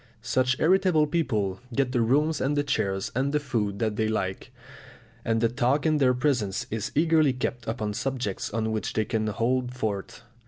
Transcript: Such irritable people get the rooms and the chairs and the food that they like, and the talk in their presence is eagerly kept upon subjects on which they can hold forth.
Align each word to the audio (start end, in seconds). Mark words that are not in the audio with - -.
Such 0.23 0.59
irritable 0.59 1.05
people 1.05 1.59
get 1.75 1.91
the 1.91 2.01
rooms 2.01 2.41
and 2.41 2.57
the 2.57 2.63
chairs 2.63 3.11
and 3.13 3.31
the 3.31 3.39
food 3.39 3.77
that 3.77 3.97
they 3.97 4.07
like, 4.07 4.51
and 5.23 5.41
the 5.41 5.47
talk 5.47 5.85
in 5.85 5.97
their 5.99 6.15
presence 6.15 6.65
is 6.71 6.91
eagerly 6.95 7.33
kept 7.33 7.67
upon 7.67 7.93
subjects 7.93 8.51
on 8.51 8.71
which 8.71 8.93
they 8.93 9.05
can 9.05 9.27
hold 9.27 9.75
forth. 9.75 10.23